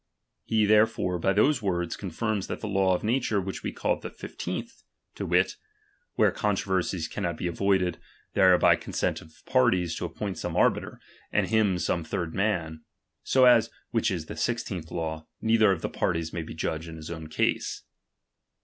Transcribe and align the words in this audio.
He 0.45 0.65
therefore, 0.65 1.19
by 1.19 1.31
those 1.33 1.61
words, 1.61 1.95
confirms 1.95 2.47
that 2.47 2.63
law 2.63 2.95
of 2.95 3.03
nature 3.03 3.39
which 3.39 3.61
we 3.61 3.71
called 3.71 4.01
the 4.01 4.09
fifteenth, 4.09 4.81
to 5.13 5.27
wit, 5.27 5.57
where 6.15 6.31
controversies 6.31 7.07
cannot 7.07 7.37
be 7.37 7.45
avoided; 7.45 7.99
there 8.33 8.57
by 8.57 8.73
the 8.73 8.81
consent 8.81 9.21
of 9.21 9.45
parties 9.45 9.93
to 9.97 10.05
appoint 10.05 10.39
some 10.39 10.57
arbiter, 10.57 10.99
and 11.31 11.49
him 11.49 11.77
some 11.77 12.03
third 12.03 12.33
man; 12.33 12.83
so 13.21 13.45
as 13.45 13.69
(which 13.91 14.09
is 14.09 14.25
the 14.25 14.35
sixteenth 14.35 14.89
law) 14.89 15.27
neither 15.39 15.71
of 15.71 15.83
the 15.83 15.87
parties 15.87 16.33
may 16.33 16.41
be 16.41 16.55
jw^ 16.55 16.87
in 16.87 16.95
his 16.97 17.11
own 17.11 17.27
cause. 17.27 17.83